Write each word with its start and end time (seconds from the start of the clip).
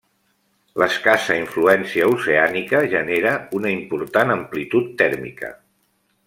L'escassa 0.83 1.35
influència 1.41 2.07
oceànica 2.13 2.81
genera 2.95 3.35
una 3.61 3.75
important 3.75 4.35
amplitud 4.39 4.91
tèrmica. 5.05 5.55